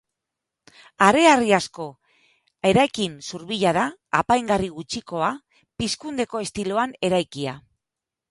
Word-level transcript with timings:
Hareharrizko 1.07 1.85
eraikin 2.69 3.19
zurbila 3.27 3.75
da, 3.77 3.83
apaingarri 4.21 4.71
gutxikoa, 4.79 5.29
pizkundeko 5.83 6.45
estiloan 6.49 6.97
eraikia. 7.11 7.57